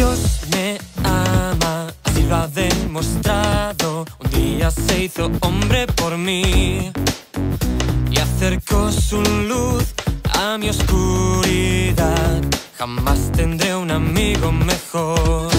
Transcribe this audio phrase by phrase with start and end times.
[0.00, 4.06] Dios me ama, así lo ha demostrado.
[4.18, 6.90] Un día se hizo hombre por mí
[8.10, 9.92] y acercó su luz
[10.32, 12.40] a mi oscuridad.
[12.78, 15.50] Jamás tendré un amigo mejor.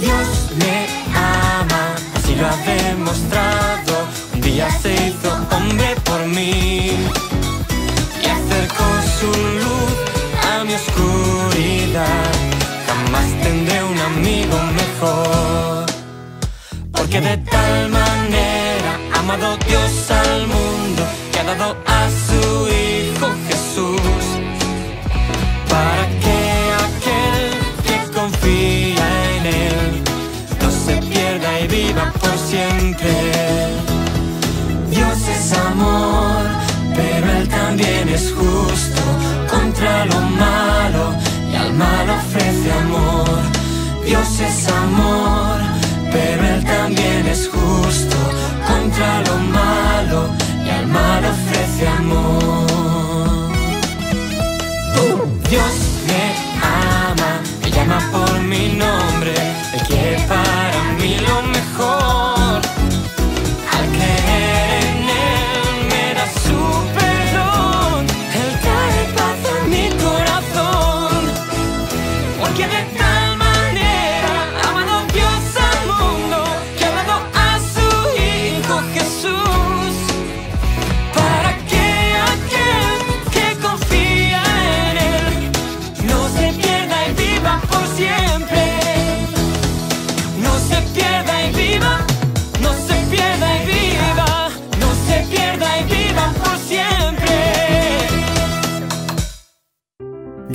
[0.00, 0.76] Dios me
[1.14, 1.82] ama,
[2.16, 3.94] así lo ha demostrado.
[4.34, 6.92] Un día se hizo hombre por mí
[8.22, 8.86] y acercó
[9.18, 9.28] su
[9.62, 9.92] luz
[10.50, 12.32] a mi oscuridad.
[12.86, 15.86] Jamás tendré un amigo mejor.
[16.92, 21.91] Porque de tal manera ha amado Dios al mundo que ha dado a
[58.52, 59.32] mi nombre,
[59.72, 60.51] Él quiere para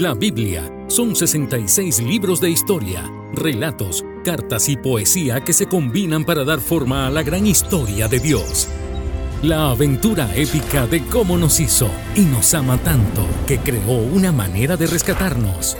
[0.00, 6.42] La Biblia son 66 libros de historia, relatos, cartas y poesía que se combinan para
[6.42, 8.66] dar forma a la gran historia de Dios.
[9.42, 14.74] La aventura épica de cómo nos hizo y nos ama tanto que creó una manera
[14.78, 15.76] de rescatarnos.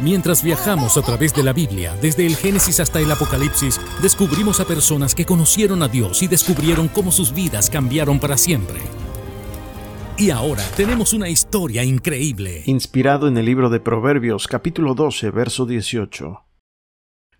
[0.00, 4.64] Mientras viajamos a través de la Biblia, desde el Génesis hasta el Apocalipsis, descubrimos a
[4.64, 8.80] personas que conocieron a Dios y descubrieron cómo sus vidas cambiaron para siempre.
[10.20, 12.64] Y ahora tenemos una historia increíble.
[12.66, 16.40] Inspirado en el libro de Proverbios capítulo 12, verso 18.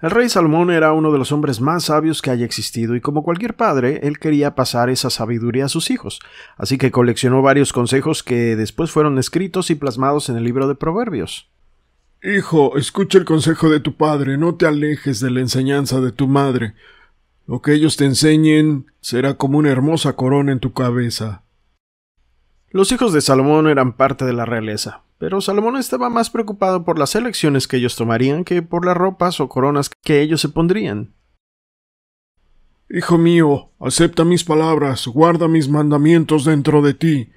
[0.00, 3.24] El rey Salomón era uno de los hombres más sabios que haya existido y como
[3.24, 6.20] cualquier padre, él quería pasar esa sabiduría a sus hijos,
[6.56, 10.76] así que coleccionó varios consejos que después fueron escritos y plasmados en el libro de
[10.76, 11.50] Proverbios.
[12.22, 16.28] Hijo, escucha el consejo de tu padre, no te alejes de la enseñanza de tu
[16.28, 16.74] madre.
[17.44, 21.42] Lo que ellos te enseñen será como una hermosa corona en tu cabeza.
[22.70, 26.98] Los hijos de Salomón eran parte de la realeza, pero Salomón estaba más preocupado por
[26.98, 31.14] las elecciones que ellos tomarían que por las ropas o coronas que ellos se pondrían.
[32.90, 37.30] Hijo mío, acepta mis palabras, guarda mis mandamientos dentro de ti.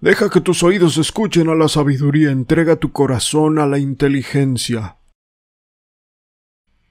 [0.00, 4.96] Deja que tus oídos escuchen a la sabiduría, entrega tu corazón a la inteligencia.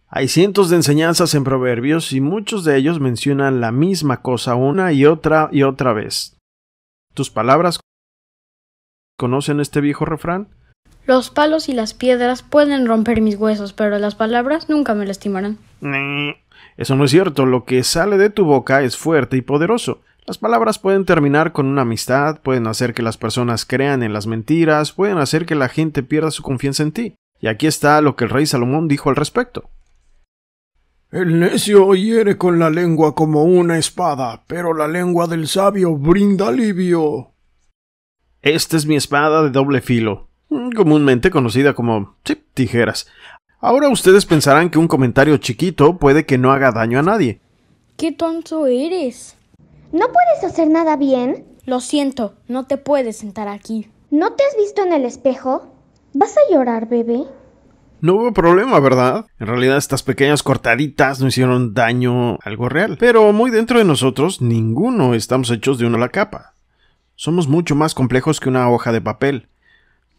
[0.07, 4.93] Hay cientos de enseñanzas en Proverbios y muchos de ellos mencionan la misma cosa una
[4.93, 6.37] y otra y otra vez.
[7.13, 7.79] ¿Tus palabras
[9.19, 10.47] conocen este viejo refrán?
[11.05, 15.59] Los palos y las piedras pueden romper mis huesos, pero las palabras nunca me lastimarán.
[16.77, 20.01] Eso no es cierto, lo que sale de tu boca es fuerte y poderoso.
[20.25, 24.25] Las palabras pueden terminar con una amistad, pueden hacer que las personas crean en las
[24.25, 27.15] mentiras, pueden hacer que la gente pierda su confianza en ti.
[27.41, 29.69] Y aquí está lo que el rey Salomón dijo al respecto.
[31.13, 36.47] El necio hiere con la lengua como una espada, pero la lengua del sabio brinda
[36.47, 37.33] alivio.
[38.41, 40.29] Esta es mi espada de doble filo,
[40.75, 43.05] comúnmente conocida como sí, tijeras.
[43.59, 47.41] Ahora ustedes pensarán que un comentario chiquito puede que no haga daño a nadie.
[47.95, 49.37] ¡Qué tonto eres!
[49.91, 51.45] ¿No puedes hacer nada bien?
[51.67, 53.87] Lo siento, no te puedes sentar aquí.
[54.09, 55.67] ¿No te has visto en el espejo?
[56.13, 57.27] ¿Vas a llorar, bebé?
[58.03, 59.27] No hubo problema, ¿verdad?
[59.39, 62.97] En realidad estas pequeñas cortaditas no hicieron daño algo real.
[62.99, 66.53] Pero muy dentro de nosotros, ninguno estamos hechos de una la capa.
[67.15, 69.47] Somos mucho más complejos que una hoja de papel.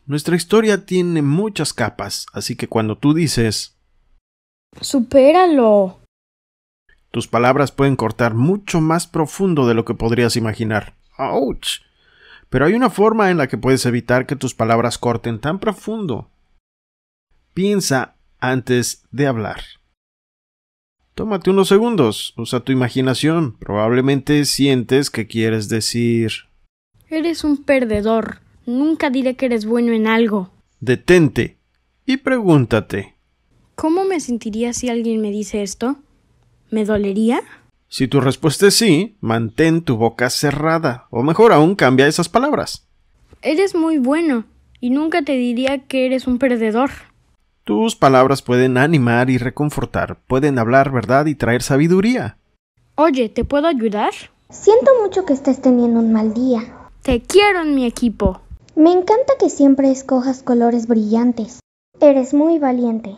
[0.07, 3.77] Nuestra historia tiene muchas capas, así que cuando tú dices,
[4.81, 5.99] Supéralo.
[7.11, 10.95] tus palabras pueden cortar mucho más profundo de lo que podrías imaginar.
[11.19, 11.83] ¡Auch!
[12.49, 16.31] Pero hay una forma en la que puedes evitar que tus palabras corten tan profundo.
[17.55, 19.61] Piensa antes de hablar.
[21.15, 23.57] Tómate unos segundos, usa tu imaginación.
[23.59, 26.33] Probablemente sientes que quieres decir.
[27.09, 28.41] Eres un perdedor.
[28.67, 30.51] Nunca diré que eres bueno en algo.
[30.81, 31.59] Detente
[32.05, 33.15] y pregúntate.
[33.77, 35.99] ¿Cómo me sentiría si alguien me dice esto?
[36.73, 37.41] ¿Me dolería?
[37.89, 42.89] Si tu respuesta es sí, mantén tu boca cerrada, o mejor aún, cambia esas palabras.
[43.43, 44.45] Eres muy bueno,
[44.81, 46.91] y nunca te diría que eres un perdedor.
[47.65, 52.37] Tus palabras pueden animar y reconfortar, pueden hablar verdad y traer sabiduría.
[52.95, 54.13] Oye, ¿te puedo ayudar?
[54.51, 56.61] Siento mucho que estés teniendo un mal día.
[57.01, 58.43] Te quiero en mi equipo.
[58.77, 61.61] Me encanta que siempre escojas colores brillantes.
[62.03, 63.17] Eres muy valiente.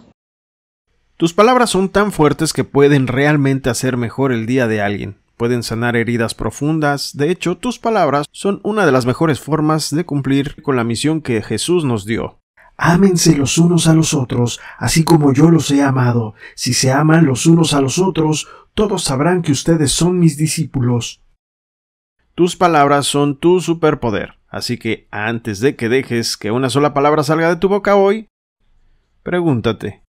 [1.16, 5.16] Tus palabras son tan fuertes que pueden realmente hacer mejor el día de alguien.
[5.36, 7.16] Pueden sanar heridas profundas.
[7.16, 11.20] De hecho, tus palabras son una de las mejores formas de cumplir con la misión
[11.20, 12.38] que Jesús nos dio.
[12.78, 16.34] Ámense los unos a los otros, así como yo los he amado.
[16.54, 21.22] Si se aman los unos a los otros, todos sabrán que ustedes son mis discípulos.
[22.34, 27.22] Tus palabras son tu superpoder, así que antes de que dejes que una sola palabra
[27.22, 28.28] salga de tu boca hoy,
[29.22, 30.02] pregúntate.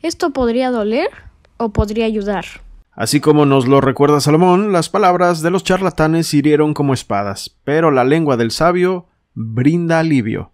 [0.00, 1.08] ¿Esto podría doler
[1.56, 2.44] o podría ayudar?
[2.92, 7.90] Así como nos lo recuerda Salomón, las palabras de los charlatanes hirieron como espadas, pero
[7.90, 10.53] la lengua del sabio brinda alivio.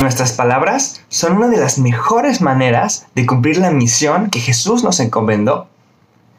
[0.00, 5.00] Nuestras palabras son una de las mejores maneras de cumplir la misión que Jesús nos
[5.00, 5.66] encomendó.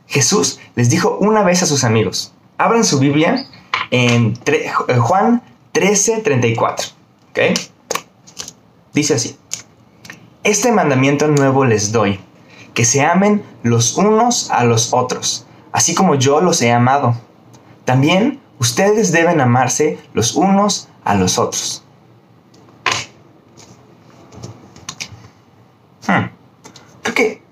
[0.07, 3.45] Jesús les dijo una vez a sus amigos, abran su Biblia
[3.91, 6.93] en eh, Juan 13:34.
[7.31, 7.39] ¿ok?
[8.93, 9.37] Dice así,
[10.43, 12.21] este mandamiento nuevo les doy,
[12.73, 17.13] que se amen los unos a los otros, así como yo los he amado.
[17.83, 21.83] También ustedes deben amarse los unos a los otros.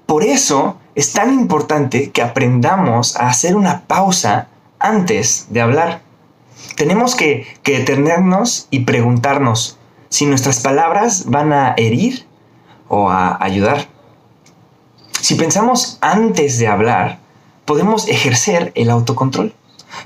[0.08, 4.48] Por eso es tan importante que aprendamos a hacer una pausa
[4.80, 6.02] antes de hablar.
[6.76, 9.78] Tenemos que, que detenernos y preguntarnos
[10.10, 12.26] si nuestras palabras van a herir
[12.88, 13.88] o a ayudar.
[15.22, 17.20] Si pensamos antes de hablar,
[17.66, 19.54] podemos ejercer el autocontrol.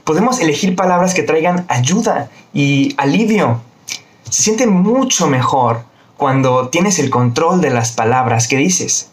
[0.03, 3.62] Podemos elegir palabras que traigan ayuda y alivio.
[4.29, 5.84] Se siente mucho mejor
[6.17, 9.11] cuando tienes el control de las palabras que dices.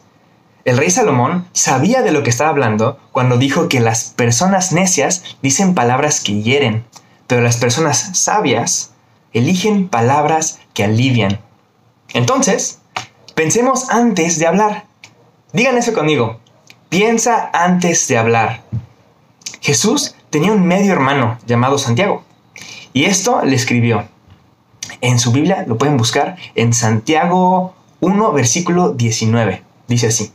[0.69, 5.25] El rey Salomón sabía de lo que estaba hablando cuando dijo que las personas necias
[5.41, 6.85] dicen palabras que hieren,
[7.27, 8.91] pero las personas sabias
[9.33, 11.41] eligen palabras que alivian.
[12.13, 12.81] Entonces,
[13.35, 14.85] pensemos antes de hablar.
[15.55, 16.39] Digan eso conmigo.
[16.91, 18.61] Piensa antes de hablar.
[19.63, 22.25] Jesús tenía un medio hermano llamado Santiago,
[22.93, 24.07] y esto le escribió.
[25.01, 29.63] En su Biblia lo pueden buscar en Santiago 1, versículo 19.
[29.87, 30.31] Dice así.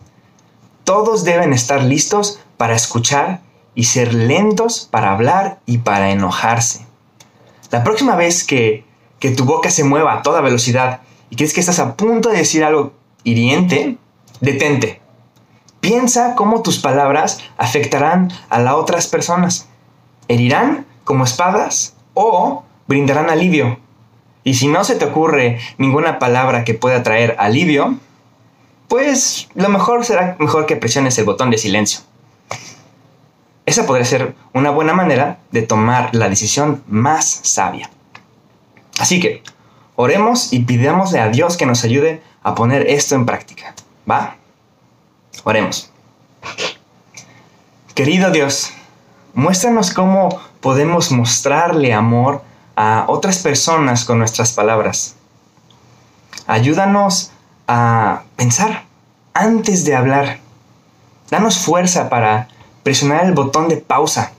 [0.83, 3.41] Todos deben estar listos para escuchar
[3.75, 6.85] y ser lentos para hablar y para enojarse.
[7.71, 8.85] La próxima vez que,
[9.19, 12.37] que tu boca se mueva a toda velocidad y crees que estás a punto de
[12.37, 13.97] decir algo hiriente,
[14.41, 15.01] detente.
[15.79, 19.67] Piensa cómo tus palabras afectarán a las otras personas.
[20.27, 23.79] ¿Herirán como espadas o brindarán alivio?
[24.43, 27.97] Y si no se te ocurre ninguna palabra que pueda traer alivio,
[28.93, 32.01] pues lo mejor será mejor que presiones el botón de silencio.
[33.65, 37.89] Esa podría ser una buena manera de tomar la decisión más sabia.
[38.99, 39.41] Así que,
[39.95, 43.73] oremos y pidámosle a Dios que nos ayude a poner esto en práctica.
[44.07, 44.35] ¿Va?
[45.43, 45.89] Oremos.
[47.95, 48.73] Querido Dios,
[49.33, 52.43] muéstranos cómo podemos mostrarle amor
[52.75, 55.15] a otras personas con nuestras palabras.
[56.45, 57.31] Ayúdanos
[57.67, 58.83] a pensar
[59.33, 60.39] antes de hablar.
[61.29, 62.47] Danos fuerza para
[62.83, 64.31] presionar el botón de pausa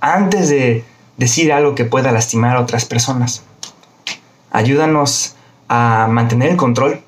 [0.00, 0.84] antes de
[1.16, 3.42] decir algo que pueda lastimar a otras personas.
[4.50, 5.36] Ayúdanos
[5.68, 7.02] a mantener el control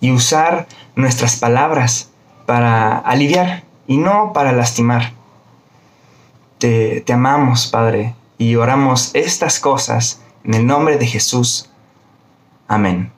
[0.00, 2.10] y usar nuestras palabras
[2.46, 5.12] para aliviar y no para lastimar.
[6.58, 11.70] Te, te amamos, Padre, y oramos estas cosas en el nombre de Jesús.
[12.66, 13.17] Amén.